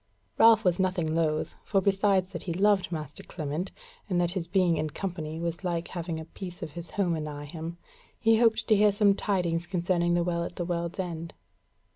[0.39, 3.71] Ralph was nothing loth, for besides that he loved master Clement,
[4.09, 7.45] and that his being in company was like having a piece of his home anigh
[7.45, 7.77] him,
[8.19, 11.35] he hoped to hear some tidings concerning the Well at the World's End.